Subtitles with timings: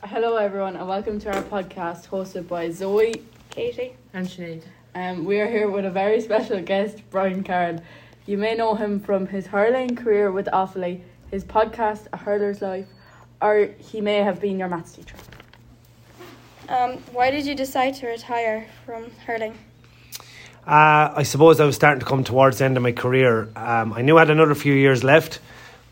[0.00, 4.62] hello, everyone, and welcome to our podcast hosted by Zoe, Katie, and Sinead.
[4.94, 7.80] Um, we are here with a very special guest, Brian Carroll.
[8.26, 11.00] You may know him from his hurling career with Offaly,
[11.30, 12.86] his podcast, A Hurler's Life,
[13.40, 15.16] or he may have been your maths teacher.
[16.68, 19.58] Um, why did you decide to retire from hurling?
[20.66, 23.48] Uh, I suppose I was starting to come towards the end of my career.
[23.56, 25.40] Um, I knew I had another few years left,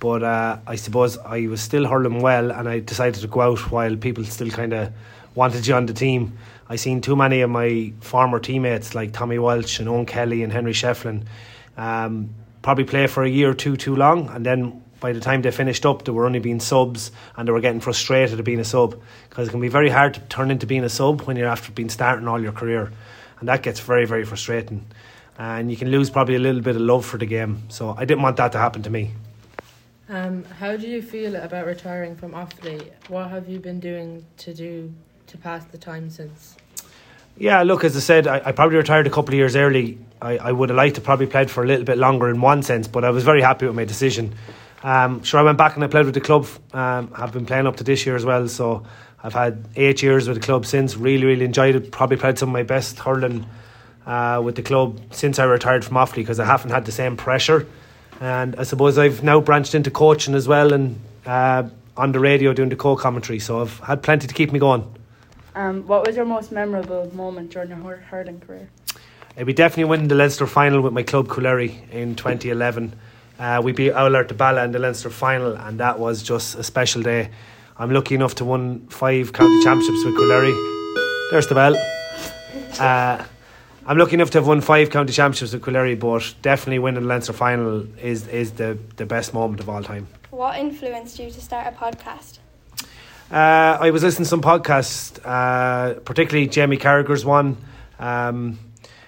[0.00, 3.70] but uh, I suppose I was still hurling well, and I decided to go out
[3.70, 4.92] while people still kind of
[5.34, 6.38] wanted you on the team.
[6.68, 10.52] I seen too many of my former teammates like Tommy Walsh and Eoin Kelly and
[10.52, 11.26] Henry Shefflin
[11.76, 12.30] um,
[12.62, 15.50] probably play for a year or two too long, and then by the time they
[15.50, 18.64] finished up, they were only being subs and they were getting frustrated at being a
[18.64, 21.48] sub because it can be very hard to turn into being a sub when you're
[21.48, 22.90] after being starting all your career,
[23.40, 24.86] and that gets very very frustrating,
[25.38, 27.64] and you can lose probably a little bit of love for the game.
[27.68, 29.10] So I didn't want that to happen to me.
[30.10, 32.90] Um, how do you feel about retiring from Offaly?
[33.06, 34.92] What have you been doing to do
[35.28, 36.56] to pass the time since?
[37.36, 39.98] Yeah, look, as I said, I, I probably retired a couple of years early.
[40.20, 42.64] I, I would have liked to probably played for a little bit longer in one
[42.64, 44.34] sense, but I was very happy with my decision.
[44.82, 46.48] Um, sure, I went back and I played with the club.
[46.72, 48.82] Um, I've been playing up to this year as well, so
[49.22, 50.96] I've had eight years with the club since.
[50.96, 51.92] Really, really enjoyed it.
[51.92, 53.46] Probably played some of my best hurling
[54.06, 57.16] uh, with the club since I retired from Offaly because I haven't had the same
[57.16, 57.68] pressure.
[58.20, 61.64] And I suppose I've now branched into coaching as well and uh,
[61.96, 63.38] on the radio doing the co-commentary.
[63.38, 64.84] So I've had plenty to keep me going.
[65.54, 68.68] Um, what was your most memorable moment during your hurling career?
[69.36, 72.94] It'd be definitely winning the Leinster final with my club Coolderry in 2011.
[73.38, 77.30] Uh, we beat Oulart-the-Ballagh in the Leinster final, and that was just a special day.
[77.78, 81.30] I'm lucky enough to win five county championships with Coolderry.
[81.30, 81.74] There's the bell.
[82.78, 83.24] Uh,
[83.90, 87.08] I'm lucky enough to have won five county championships with Coolderry, but definitely winning the
[87.08, 90.06] Leinster final is is the, the best moment of all time.
[90.30, 92.38] What influenced you to start a podcast?
[93.32, 97.56] Uh, I was listening to some podcasts, uh, particularly Jamie Carragher's one,
[97.98, 98.60] um,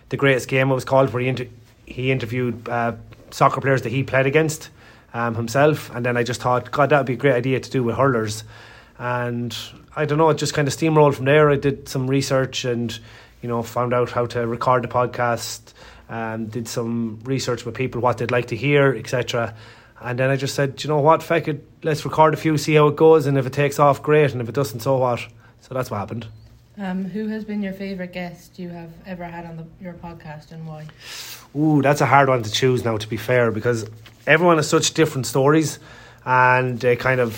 [0.08, 1.48] The Greatest Game it was called, where he, inter-
[1.86, 2.94] he interviewed uh,
[3.30, 4.70] soccer players that he played against
[5.14, 5.94] um, himself.
[5.94, 7.94] And then I just thought, God, that would be a great idea to do with
[7.94, 8.42] hurlers.
[8.98, 9.56] And
[9.94, 11.50] I don't know, it just kind of steamrolled from there.
[11.50, 12.98] I did some research and,
[13.42, 15.74] you know, found out how to record the podcast,
[16.08, 19.54] and did some research with people, what they'd like to hear, etc.
[20.00, 22.74] And then I just said, you know what, feck it, let's record a few, see
[22.74, 25.26] how it goes, and if it takes off, great, and if it doesn't, so what.
[25.60, 26.26] So that's what happened.
[26.78, 30.52] Um, who has been your favourite guest you have ever had on the, your podcast
[30.52, 30.86] and why?
[31.54, 33.88] Ooh, that's a hard one to choose now, to be fair, because
[34.26, 35.78] everyone has such different stories
[36.24, 37.34] and they kind of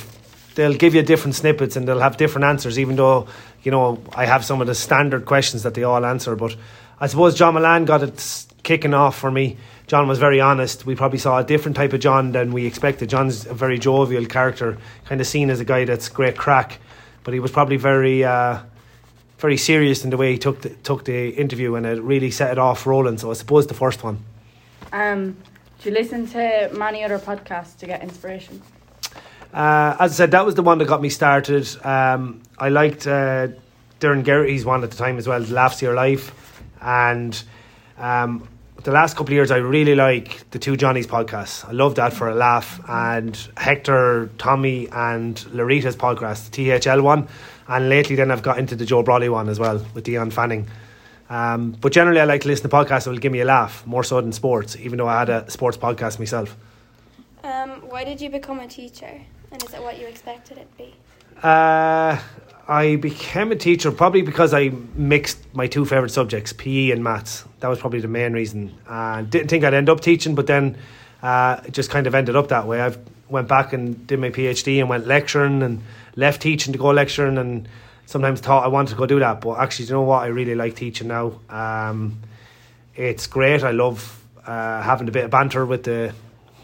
[0.54, 3.26] they'll give you different snippets and they'll have different answers, even though,
[3.62, 6.37] you know, I have some of the standard questions that they all answer.
[6.37, 6.56] But
[7.00, 10.87] I suppose John Mullane got it kicking off for me John was very honest.
[10.87, 13.10] We probably saw a different type of John than we expected.
[13.10, 16.78] John's a very jovial character, kind of seen as a guy that's great crack,
[17.22, 18.60] but he was probably very, uh,
[19.38, 22.50] very serious in the way he took the, took the interview, and it really set
[22.50, 23.19] it off rolling.
[23.19, 24.25] So I suppose the first one.
[24.93, 25.37] Um,
[25.82, 28.62] do you listen to many other podcasts to get inspiration?
[29.54, 31.66] Uh, as I said, that was the one that got me started.
[31.84, 33.48] Um, I liked uh,
[34.00, 37.41] Doireann Garrihy's one at the time as well, Laughs Your Life, and
[37.97, 38.48] um,
[38.84, 41.66] the last couple of years, I really like the two Johnny's podcasts.
[41.66, 42.81] I love that for a laugh.
[42.87, 47.28] And Hector, Tommy, and Larita's podcast, the THL one.
[47.66, 50.69] And lately, then I've got into the Joe Brolly one as well with Dion Fanning.
[51.31, 53.87] Um, but generally, I like to listen to podcasts that will give me a laugh
[53.87, 56.54] more so than sports, even though I had a sports podcast myself.
[57.43, 59.22] Um, why did you become a teacher?
[59.54, 60.94] And is it what you expected it to be?
[61.41, 62.19] Uh,
[62.66, 67.44] I became a teacher probably because I mixed my two favourite subjects, PE and maths.
[67.60, 68.76] That was probably the main reason.
[68.88, 70.76] Uh, didn't think I'd end up teaching, but then
[71.22, 72.82] uh, it just kind of ended up that way.
[72.82, 72.97] I
[73.28, 75.84] went back and did my PhD and went lecturing and
[76.16, 77.69] left teaching to go lecturing and
[78.06, 79.41] sometimes thought I wanted to go do that.
[79.41, 80.25] But actually, you know what?
[80.25, 81.38] I really like teaching now.
[81.48, 82.19] Um,
[82.97, 83.62] it's great.
[83.62, 86.12] I love uh, having a bit of banter with the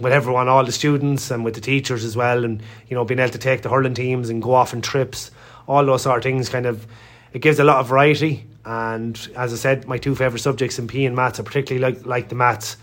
[0.01, 3.21] with everyone, all the students and with the teachers as well, and you know being
[3.21, 5.31] able to take the hurling teams and go off on trips
[5.71, 6.87] all those sort of things kind of
[7.33, 8.45] it gives a lot of variety.
[8.65, 12.05] And as I said, my two favourite subjects in PE and maths are particularly like
[12.05, 12.77] like the maths.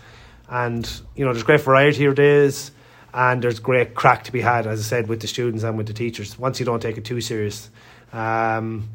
[0.48, 2.70] And you know, there's great variety of days,
[3.12, 5.86] and there's great crack to be had, as I said, with the students and with
[5.86, 6.38] the teachers.
[6.38, 7.68] Once you don't take it too serious,
[8.14, 8.88] um,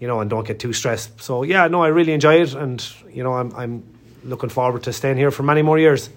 [0.00, 1.22] you know, and don't get too stressed.
[1.22, 3.84] So yeah, no, I really enjoy it, and you know, I'm I'm
[4.24, 6.10] looking forward to staying here for many more years.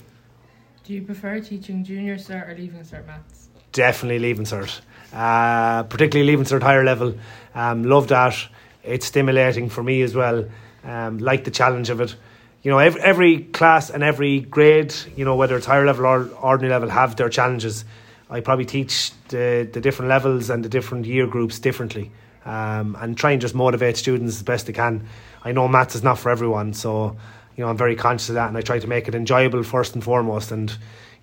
[0.90, 3.50] Do you prefer teaching junior cert or leaving cert maths?
[3.74, 4.82] Definitely leaving cert
[5.14, 7.14] uh, particularly leaving cert higher level.
[7.54, 8.36] Um, love that.
[8.84, 10.46] It's stimulating for me as well.
[10.84, 12.16] Um, like the challenge of it.
[12.64, 16.28] You know, every, every class and every grade, you know, whether it's higher level or
[16.42, 17.86] ordinary level, have their challenges.
[18.28, 22.10] I probably teach the, the different levels and the different year groups differently
[22.46, 25.08] um, and try and just motivate students as best I can.
[25.44, 27.16] I know maths is not for everyone, so
[27.60, 29.94] you know I'm very conscious of that and I try to make it enjoyable first
[29.94, 30.72] and foremost and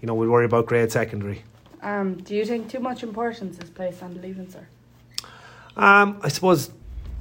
[0.03, 1.43] you know we'll worry about grade secondary.
[1.81, 4.67] Um, do you think too much importance is placed on the Leaving Cert?
[5.83, 6.71] Um, I suppose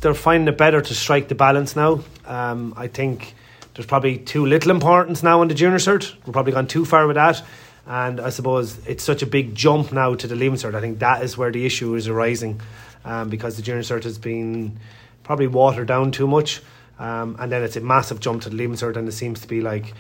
[0.01, 2.01] they're finding it better to strike the balance now.
[2.25, 3.35] Um, I think
[3.73, 6.13] there's probably too little importance now on the junior cert.
[6.25, 7.41] We're probably gone too far with that.
[7.87, 10.75] And I suppose it's such a big jump now to the leaving cert.
[10.75, 12.59] I think that is where the issue is arising
[13.05, 14.77] um, because the junior cert has been
[15.23, 16.61] probably watered down too much.
[16.97, 19.47] Um, and then it's a massive jump to the leaving cert, and it seems to
[19.47, 19.93] be like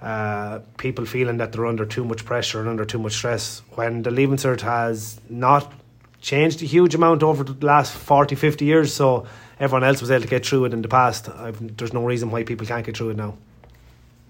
[0.00, 4.02] uh, people feeling that they're under too much pressure and under too much stress when
[4.02, 5.72] the leaving cert has not
[6.20, 8.94] changed a huge amount over the last 40, 50 years.
[8.94, 9.26] So
[9.58, 11.28] everyone else was able to get through it in the past.
[11.28, 13.36] I've, there's no reason why people can't get through it now.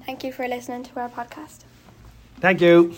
[0.07, 1.61] Thank you for listening to our podcast.
[2.41, 2.95] Thank you.